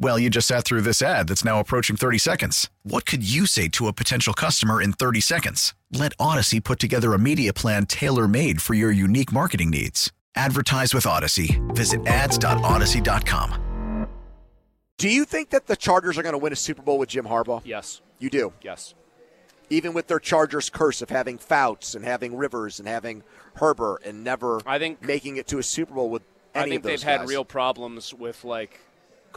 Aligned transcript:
Well, 0.00 0.16
you 0.16 0.30
just 0.30 0.46
sat 0.46 0.64
through 0.64 0.82
this 0.82 1.02
ad 1.02 1.26
that's 1.26 1.44
now 1.44 1.58
approaching 1.58 1.96
30 1.96 2.18
seconds. 2.18 2.70
What 2.84 3.04
could 3.04 3.28
you 3.28 3.46
say 3.46 3.66
to 3.70 3.88
a 3.88 3.92
potential 3.92 4.32
customer 4.32 4.80
in 4.80 4.92
30 4.92 5.20
seconds? 5.20 5.74
Let 5.90 6.16
Audacy 6.18 6.62
put 6.62 6.78
together 6.78 7.14
a 7.14 7.18
media 7.18 7.52
plan 7.52 7.84
tailor 7.86 8.28
made 8.28 8.62
for 8.62 8.74
your 8.74 8.92
unique 8.92 9.32
marketing 9.32 9.70
needs. 9.70 10.12
Advertise 10.36 10.94
with 10.94 11.04
Audacy. 11.04 11.58
Visit 11.74 12.06
ads.audacy.com. 12.06 14.06
Do 14.98 15.08
you 15.08 15.24
think 15.24 15.50
that 15.50 15.66
the 15.66 15.74
Chargers 15.74 16.16
are 16.16 16.22
going 16.22 16.32
to 16.32 16.38
win 16.38 16.52
a 16.52 16.56
Super 16.56 16.82
Bowl 16.82 16.98
with 16.98 17.08
Jim 17.08 17.24
Harbaugh? 17.24 17.62
Yes. 17.64 18.00
You 18.20 18.30
do? 18.30 18.52
Yes. 18.62 18.94
Even 19.68 19.94
with 19.94 20.06
their 20.06 20.20
Chargers 20.20 20.70
curse 20.70 21.02
of 21.02 21.10
having 21.10 21.38
Fouts 21.38 21.96
and 21.96 22.04
having 22.04 22.36
Rivers 22.36 22.78
and 22.78 22.88
having 22.88 23.24
Herbert 23.56 24.02
and 24.04 24.22
never 24.22 24.60
I 24.64 24.78
think 24.78 25.02
making 25.02 25.38
it 25.38 25.48
to 25.48 25.58
a 25.58 25.62
Super 25.62 25.94
Bowl 25.94 26.08
with 26.08 26.22
any 26.54 26.62
I 26.62 26.68
think 26.68 26.76
of 26.76 26.82
those 26.84 27.02
they've 27.02 27.18
had 27.18 27.28
real 27.28 27.44
problems 27.44 28.14
with 28.14 28.44
like 28.44 28.80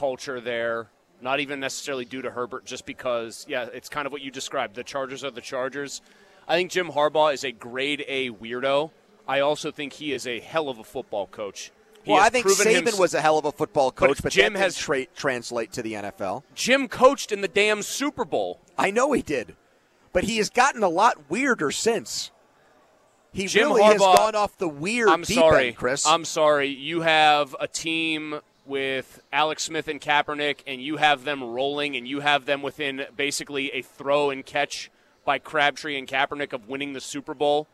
culture 0.00 0.40
there. 0.40 0.88
Not 1.20 1.40
even 1.40 1.60
necessarily 1.60 2.06
due 2.06 2.22
to 2.22 2.30
Herbert, 2.30 2.64
just 2.64 2.86
because 2.86 3.44
yeah, 3.46 3.66
it's 3.74 3.90
kind 3.90 4.06
of 4.06 4.12
what 4.12 4.22
you 4.22 4.30
described. 4.30 4.74
The 4.74 4.82
Chargers 4.82 5.22
are 5.22 5.30
the 5.30 5.42
Chargers. 5.42 6.00
I 6.48 6.56
think 6.56 6.70
Jim 6.70 6.88
Harbaugh 6.88 7.34
is 7.34 7.44
a 7.44 7.52
grade 7.52 8.02
A 8.08 8.30
weirdo. 8.30 8.90
I 9.28 9.40
also 9.40 9.70
think 9.70 9.92
he 9.92 10.12
is 10.14 10.26
a 10.26 10.40
hell 10.40 10.70
of 10.70 10.78
a 10.78 10.84
football 10.84 11.26
coach. 11.26 11.70
He 12.02 12.12
well, 12.12 12.22
I 12.22 12.30
think 12.30 12.46
Saban 12.46 12.98
was 12.98 13.12
a 13.12 13.20
hell 13.20 13.36
of 13.36 13.44
a 13.44 13.52
football 13.52 13.92
coach, 13.92 14.22
but, 14.22 14.32
Jim 14.32 14.54
that 14.54 14.58
has- 14.60 14.78
tra- 14.78 15.04
translate 15.14 15.70
to 15.72 15.82
the 15.82 15.92
NFL. 15.92 16.42
Jim 16.54 16.88
coached 16.88 17.30
in 17.30 17.42
the 17.42 17.48
damn 17.48 17.82
Super 17.82 18.24
Bowl. 18.24 18.58
I 18.78 18.90
know 18.90 19.12
he 19.12 19.20
did, 19.20 19.54
but 20.14 20.24
he 20.24 20.38
has 20.38 20.48
gotten 20.48 20.82
a 20.82 20.88
lot 20.88 21.28
weirder 21.28 21.70
since. 21.70 22.30
He 23.32 23.46
Jim 23.46 23.68
really 23.68 23.82
has 23.82 24.00
Harbaugh- 24.00 24.16
gone 24.16 24.34
off 24.34 24.56
the 24.56 24.66
weird 24.68 25.10
I'm 25.10 25.22
deep 25.22 25.36
sorry, 25.36 25.68
end, 25.68 25.76
Chris. 25.76 26.06
I'm 26.06 26.24
sorry. 26.24 26.68
You 26.68 27.02
have 27.02 27.54
a 27.60 27.68
team 27.68 28.40
with 28.70 29.20
Alex 29.32 29.64
Smith 29.64 29.88
and 29.88 30.00
Kaepernick, 30.00 30.60
and 30.66 30.80
you 30.80 30.96
have 30.96 31.24
them 31.24 31.42
rolling, 31.42 31.96
and 31.96 32.06
you 32.06 32.20
have 32.20 32.46
them 32.46 32.62
within 32.62 33.04
basically 33.16 33.70
a 33.72 33.82
throw 33.82 34.30
and 34.30 34.46
catch 34.46 34.90
by 35.24 35.38
Crabtree 35.38 35.98
and 35.98 36.08
Kaepernick 36.08 36.52
of 36.52 36.68
winning 36.68 36.92
the 36.92 37.00
Super 37.00 37.34
Bowl. 37.34 37.66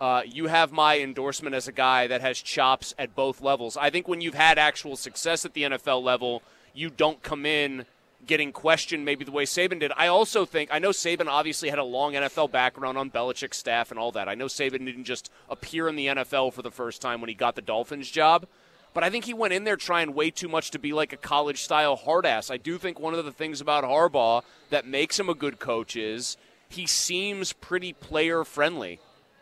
Uh, 0.00 0.22
you 0.24 0.46
have 0.46 0.70
my 0.70 1.00
endorsement 1.00 1.56
as 1.56 1.66
a 1.66 1.72
guy 1.72 2.06
that 2.06 2.20
has 2.20 2.40
chops 2.40 2.94
at 2.96 3.16
both 3.16 3.42
levels. 3.42 3.76
I 3.76 3.90
think 3.90 4.06
when 4.06 4.20
you've 4.20 4.34
had 4.34 4.56
actual 4.56 4.96
success 4.96 5.44
at 5.44 5.54
the 5.54 5.64
NFL 5.64 6.02
level, 6.02 6.42
you 6.72 6.88
don't 6.88 7.20
come 7.20 7.44
in 7.44 7.84
getting 8.24 8.52
questioned 8.52 9.04
maybe 9.04 9.24
the 9.24 9.32
way 9.32 9.44
Saban 9.44 9.80
did. 9.80 9.90
I 9.96 10.06
also 10.06 10.44
think 10.44 10.70
I 10.72 10.78
know 10.78 10.90
Saban 10.90 11.26
obviously 11.26 11.68
had 11.68 11.78
a 11.78 11.84
long 11.84 12.12
NFL 12.12 12.52
background 12.52 12.96
on 12.96 13.10
Belichick's 13.10 13.56
staff 13.56 13.90
and 13.90 13.98
all 13.98 14.12
that. 14.12 14.28
I 14.28 14.36
know 14.36 14.46
Saban 14.46 14.84
didn't 14.86 15.04
just 15.04 15.30
appear 15.48 15.88
in 15.88 15.96
the 15.96 16.06
NFL 16.06 16.52
for 16.52 16.62
the 16.62 16.70
first 16.70 17.02
time 17.02 17.20
when 17.20 17.28
he 17.28 17.34
got 17.34 17.56
the 17.56 17.62
Dolphins 17.62 18.08
job. 18.08 18.46
But 18.94 19.04
I 19.04 19.10
think 19.10 19.24
he 19.24 19.34
went 19.34 19.52
in 19.52 19.64
there 19.64 19.76
trying 19.76 20.14
way 20.14 20.30
too 20.30 20.48
much 20.48 20.70
to 20.72 20.78
be 20.78 20.92
like 20.92 21.12
a 21.12 21.16
college 21.16 21.62
style 21.62 21.96
hard 21.96 22.26
ass. 22.26 22.50
I 22.50 22.56
do 22.56 22.78
think 22.78 22.98
one 22.98 23.14
of 23.14 23.24
the 23.24 23.32
things 23.32 23.60
about 23.60 23.84
Harbaugh 23.84 24.42
that 24.70 24.86
makes 24.86 25.18
him 25.18 25.28
a 25.28 25.34
good 25.34 25.58
coach 25.58 25.94
is 25.94 26.36
he 26.68 26.86
seems 26.86 27.52
pretty 27.52 27.92
player 27.92 28.44
friendly. 28.44 29.00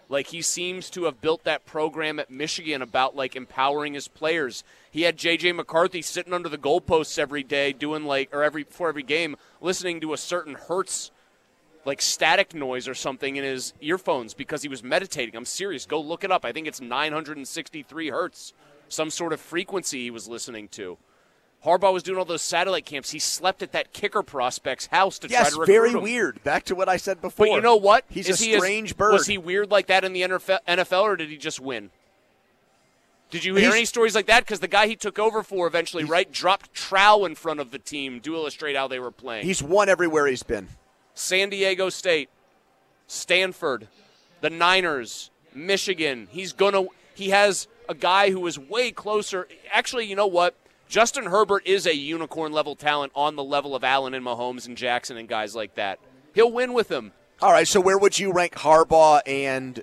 Like 0.09 0.29
he 0.29 0.43
seems 0.43 0.89
to 0.91 1.05
have 1.05 1.21
built 1.21 1.45
that 1.45 1.67
program 1.67 2.19
at 2.19 2.31
Michigan 2.31 2.81
about 2.83 3.17
like 3.17 3.35
empowering 3.35 3.95
his 3.95 4.09
players. 4.09 4.63
He 4.91 5.03
had 5.03 5.17
JJ 5.17 5.55
McCarthy 5.57 6.03
sitting 6.03 6.33
under 6.33 6.49
the 6.49 6.59
goalposts 6.59 7.19
every 7.19 7.43
day 7.43 7.73
doing 7.73 8.05
like 8.05 8.33
or 8.33 8.45
every 8.45 8.65
for 8.65 8.89
every 8.89 9.03
game 9.03 9.37
listening 9.61 10.01
to 10.03 10.13
a 10.13 10.19
certain 10.19 10.55
Hertz 10.55 11.11
like 11.87 12.03
static 12.03 12.55
noise 12.55 12.89
or 12.89 12.95
something 12.95 13.37
in 13.37 13.45
his 13.45 13.73
earphones 13.81 14.35
because 14.35 14.63
he 14.63 14.69
was 14.69 14.83
meditating. 14.83 15.37
I'm 15.37 15.45
serious. 15.45 15.87
Go 15.87 16.01
look 16.01 16.25
it 16.25 16.33
up. 16.33 16.45
I 16.45 16.53
think 16.53 16.67
it's 16.67 16.81
963 16.81 18.11
hertz, 18.11 18.53
some 18.89 19.11
sort 19.11 19.33
of 19.33 19.41
frequency 19.41 20.03
he 20.05 20.11
was 20.11 20.29
listening 20.29 20.69
to. 20.69 20.99
Harbaugh 21.65 21.93
was 21.93 22.03
doing 22.05 22.19
all 22.19 22.25
those 22.25 22.43
satellite 22.43 22.85
camps. 22.87 23.11
He 23.11 23.19
slept 23.19 23.63
at 23.63 23.73
that 23.73 23.93
kicker 23.93 24.23
prospect's 24.23 24.87
house 24.87 25.19
to 25.19 25.29
try 25.29 25.39
to 25.49 25.51
recruit 25.59 25.67
very 25.67 25.91
him. 25.91 26.03
weird. 26.03 26.45
Back 26.45 26.65
to 26.67 26.75
what 26.77 26.89
I 26.89 26.97
said 26.97 27.21
before. 27.21 27.47
But 27.47 27.53
you 27.55 27.61
know 27.61 27.77
what? 27.77 28.05
He's 28.09 28.29
Is 28.29 28.41
a 28.41 28.45
he 28.45 28.55
as- 28.55 28.61
strange 28.63 28.97
bird. 28.97 29.13
Was 29.15 29.27
he 29.27 29.37
weird 29.39 29.71
like 29.71 29.87
that 29.89 30.05
in 30.05 30.13
the 30.13 30.23
NFL, 30.23 30.59
NFL 30.69 31.03
or 31.03 31.17
did 31.17 31.29
he 31.31 31.37
just 31.37 31.59
win? 31.59 31.91
Did 33.31 33.45
you 33.45 33.55
hear 33.57 33.63
He's- 33.65 33.75
any 33.75 33.85
stories 33.87 34.15
like 34.15 34.27
that? 34.27 34.45
Because 34.45 34.61
the 34.61 34.69
guy 34.69 34.87
he 34.87 34.95
took 34.95 35.19
over 35.19 35.43
for 35.43 35.67
eventually, 35.67 36.05
right, 36.05 36.31
dropped 36.31 36.73
trowel 36.73 37.27
in 37.27 37.35
front 37.35 37.59
of 37.59 37.73
the 37.73 37.79
team 37.81 38.21
to 38.21 38.35
illustrate 38.37 38.77
how 38.77 38.87
they 38.87 39.01
were 39.01 39.11
playing. 39.11 39.45
He's 39.45 39.61
won 39.63 39.89
everywhere 39.89 40.27
he's 40.29 40.45
been. 40.45 40.69
San 41.15 41.51
Diego 41.51 41.89
State, 41.89 42.29
Stanford, 43.09 43.89
the 44.43 44.51
Niners, 44.51 45.31
Michigan. 45.53 46.29
He's 46.31 46.53
gonna. 46.53 46.85
He 47.15 47.31
has 47.31 47.67
a 47.89 47.95
guy 47.95 48.31
who 48.31 48.47
is 48.47 48.59
way 48.59 48.91
closer. 48.91 49.49
Actually, 49.73 50.07
you 50.07 50.17
know 50.17 50.27
what? 50.27 50.55
Justin 50.89 51.25
Herbert 51.27 51.67
is 51.67 51.87
a 51.87 51.95
unicorn 51.97 52.53
level 52.53 52.77
talent 52.77 53.13
on 53.15 53.35
the 53.37 53.43
level 53.43 53.75
of 53.75 53.83
Allen 53.83 54.15
and 54.15 54.25
Mahomes 54.25 54.67
and 54.67 54.77
Jackson 54.77 55.17
and 55.17 55.29
guys 55.29 55.55
like 55.57 55.75
that. 55.75 55.99
He'll 56.35 56.53
win 56.53 56.73
with 56.73 56.89
them. 56.89 57.13
All 57.43 57.51
right, 57.53 57.67
so 57.67 57.81
where 57.81 57.99
would 57.99 58.19
you 58.19 58.33
rank 58.33 58.55
Harbaugh 58.55 59.21
and 59.27 59.83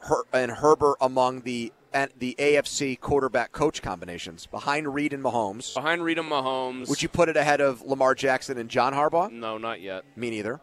Her- 0.00 0.24
and 0.32 0.50
Herbert 0.52 0.96
among 1.00 1.40
the 1.42 1.72
and 1.94 2.10
the 2.18 2.34
AFC 2.38 2.98
quarterback 3.00 3.52
coach 3.52 3.80
combinations 3.80 4.46
behind 4.46 4.92
Reid 4.94 5.12
and 5.12 5.22
Mahomes? 5.22 5.74
Behind 5.74 6.02
Reid 6.02 6.18
and 6.18 6.28
Mahomes. 6.28 6.88
Would 6.88 7.02
you 7.02 7.08
put 7.08 7.28
it 7.28 7.36
ahead 7.36 7.60
of 7.60 7.82
Lamar 7.82 8.14
Jackson 8.14 8.58
and 8.58 8.68
John 8.68 8.92
Harbaugh? 8.92 9.30
No, 9.30 9.56
not 9.58 9.80
yet. 9.80 10.04
Me 10.16 10.28
neither. 10.30 10.60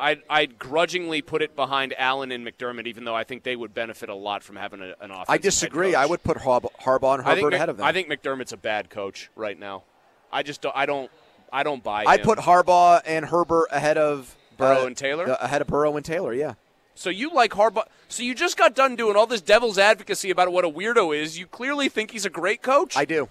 I'd, 0.00 0.22
I'd 0.28 0.58
grudgingly 0.58 1.22
put 1.22 1.42
it 1.42 1.54
behind 1.54 1.94
Allen 1.96 2.32
and 2.32 2.46
McDermott, 2.46 2.86
even 2.86 3.04
though 3.04 3.14
I 3.14 3.24
think 3.24 3.42
they 3.42 3.54
would 3.54 3.74
benefit 3.74 4.08
a 4.08 4.14
lot 4.14 4.42
from 4.42 4.56
having 4.56 4.80
a, 4.80 4.94
an 5.00 5.10
offense. 5.10 5.26
I 5.28 5.38
disagree. 5.38 5.94
I 5.94 6.06
would 6.06 6.22
put 6.22 6.38
Harbaugh, 6.38 6.72
Harbaugh 6.80 7.14
and 7.14 7.24
Herbert 7.24 7.54
ahead 7.54 7.68
of 7.68 7.76
them. 7.76 7.86
I 7.86 7.92
think 7.92 8.08
McDermott's 8.08 8.52
a 8.52 8.56
bad 8.56 8.90
coach 8.90 9.30
right 9.36 9.58
now. 9.58 9.84
I 10.32 10.42
just 10.42 10.62
don't. 10.62 10.74
I 10.76 10.86
don't. 10.86 11.10
I 11.52 11.62
don't 11.62 11.82
buy. 11.82 12.04
I'd 12.06 12.22
put 12.22 12.38
Harbaugh 12.38 13.00
and 13.04 13.26
Herbert 13.26 13.68
ahead 13.70 13.98
of 13.98 14.36
Burrow 14.56 14.82
uh, 14.82 14.86
and 14.86 14.96
Taylor? 14.96 15.28
uh, 15.28 15.36
ahead 15.40 15.60
of 15.60 15.66
Burrow 15.66 15.96
and 15.96 16.04
Taylor. 16.04 16.32
Yeah. 16.32 16.54
So 16.94 17.10
you 17.10 17.32
like 17.32 17.52
Harbaugh? 17.52 17.86
So 18.08 18.22
you 18.22 18.34
just 18.34 18.56
got 18.56 18.74
done 18.74 18.96
doing 18.96 19.16
all 19.16 19.26
this 19.26 19.40
devil's 19.40 19.78
advocacy 19.78 20.30
about 20.30 20.52
what 20.52 20.64
a 20.64 20.70
weirdo 20.70 21.16
is. 21.16 21.38
You 21.38 21.46
clearly 21.46 21.88
think 21.88 22.10
he's 22.10 22.24
a 22.24 22.30
great 22.30 22.62
coach. 22.62 22.96
I 22.96 23.04
do. 23.04 23.28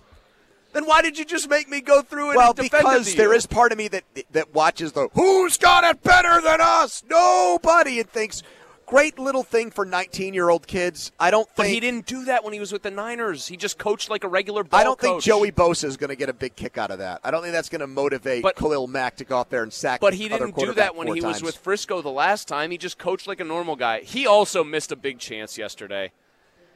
Then 0.74 0.86
why 0.86 1.02
did 1.02 1.18
you 1.18 1.26
just 1.26 1.50
make 1.50 1.68
me 1.68 1.82
go 1.82 2.02
through 2.02 2.32
it? 2.32 2.38
Well, 2.38 2.54
because 2.54 3.16
there 3.16 3.34
is 3.34 3.46
part 3.48 3.72
of 3.72 3.78
me 3.78 3.88
that 3.88 4.04
that 4.32 4.54
watches 4.54 4.92
the 4.92 5.10
"Who's 5.14 5.58
got 5.58 5.84
it 5.84 6.04
better 6.04 6.42
than 6.42 6.62
us?" 6.62 7.04
Nobody, 7.10 8.00
and 8.00 8.10
thinks, 8.10 8.44
"Great 8.86 9.18
little 9.18 9.42
thing 9.42 9.72
for 9.72 9.84
19-year-old 9.84 10.68
kids." 10.68 11.12
I 11.20 11.32
don't 11.32 11.48
think. 11.48 11.56
But 11.58 11.68
he 11.70 11.80
didn't 11.80 12.06
do 12.06 12.26
that 12.26 12.44
when 12.44 12.54
he 12.54 12.60
was 12.60 12.72
with 12.72 12.84
the 12.84 12.92
Niners. 12.92 13.48
He 13.48 13.58
just 13.58 13.80
coached 13.80 14.12
like 14.12 14.24
a 14.24 14.28
regular 14.28 14.64
I 14.72 14.84
don't 14.84 15.00
think. 15.00 15.24
Joey 15.24 15.52
Bosa 15.52 15.86
is 15.86 15.98
going 15.98 16.10
to 16.10 16.16
get 16.16 16.30
a 16.30 16.34
big 16.34 16.56
kick 16.56 16.78
out 16.78 16.92
of 16.92 17.00
that. 17.00 17.22
I 17.24 17.32
don't 17.32 17.42
think 17.42 17.54
that's 17.54 17.70
going 17.70 17.82
to 17.82 17.88
motivate 17.88 18.44
But- 18.44 18.56
Khalil 18.56 18.86
Mack 18.88 19.16
to 19.18 19.26
go 19.26 19.40
out 19.40 19.50
there 19.50 19.64
and 19.64 19.74
sack. 19.74 20.02
But 20.02 20.14
he 20.14 20.30
didn't 20.30 20.56
do 20.56 20.74
that 20.74 20.96
when 20.96 21.08
he 21.14 21.22
was 21.22 21.42
with 21.42 21.58
Frisco 21.58 22.04
the 22.04 22.10
last 22.10 22.48
time. 22.48 22.70
He 22.70 22.78
just 22.78 23.00
coached 23.00 23.26
like 23.26 23.40
a 23.40 23.46
normal 23.46 23.76
guy. 23.76 24.02
He 24.02 24.28
also 24.28 24.64
missed 24.64 24.92
a 24.92 24.96
big 24.96 25.18
chance 25.18 25.58
yesterday. 25.58 26.12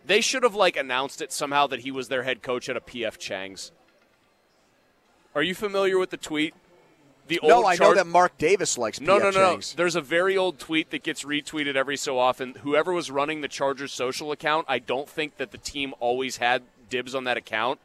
They 0.05 0.19
should 0.19 0.43
have 0.43 0.55
like 0.55 0.75
announced 0.75 1.21
it 1.21 1.31
somehow 1.31 1.67
that 1.67 1.81
he 1.81 1.91
was 1.91 2.07
their 2.07 2.23
head 2.23 2.41
coach 2.41 2.67
at 2.67 2.75
a 2.75 2.81
PF 2.81 3.17
Chang's. 3.19 3.71
Are 5.35 5.43
you 5.43 5.55
familiar 5.55 5.97
with 5.97 6.11
the 6.11 6.17
tweet? 6.17 6.53
The 7.27 7.39
old 7.39 7.49
No, 7.49 7.65
I 7.65 7.75
know 7.75 7.93
that 7.93 8.05
Mark 8.05 8.37
Davis 8.37 8.77
likes 8.77 8.99
No, 8.99 9.17
no, 9.17 9.29
no. 9.29 9.51
Chang's. 9.51 9.73
There's 9.73 9.95
a 9.95 10.01
very 10.01 10.37
old 10.37 10.59
tweet 10.59 10.91
that 10.91 11.03
gets 11.03 11.23
retweeted 11.23 11.75
every 11.75 11.97
so 11.97 12.19
often. 12.19 12.55
Whoever 12.63 12.91
was 12.93 13.09
running 13.09 13.41
the 13.41 13.47
Chargers 13.47 13.93
social 13.93 14.31
account, 14.31 14.65
I 14.69 14.79
don't 14.79 15.09
think 15.09 15.37
that 15.37 15.51
the 15.51 15.57
team 15.57 15.93
always 15.99 16.37
had 16.37 16.63
dibs 16.89 17.15
on 17.15 17.23
that 17.23 17.37
account. 17.37 17.79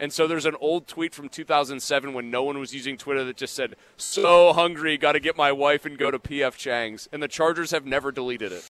And 0.00 0.12
so 0.12 0.26
there's 0.26 0.46
an 0.46 0.56
old 0.60 0.86
tweet 0.86 1.14
from 1.14 1.28
2007 1.28 2.14
when 2.14 2.30
no 2.30 2.42
one 2.42 2.58
was 2.58 2.72
using 2.72 2.96
Twitter 2.96 3.24
that 3.24 3.36
just 3.36 3.54
said, 3.54 3.76
"So 3.96 4.52
hungry, 4.52 4.96
got 4.96 5.12
to 5.12 5.20
get 5.20 5.36
my 5.36 5.52
wife 5.52 5.84
and 5.84 5.98
go 5.98 6.10
to 6.10 6.18
PF 6.18 6.56
Chang's." 6.56 7.08
And 7.12 7.22
the 7.22 7.28
Chargers 7.28 7.72
have 7.72 7.84
never 7.84 8.10
deleted 8.12 8.52
it. 8.52 8.70